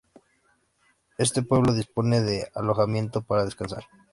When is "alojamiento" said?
2.55-3.21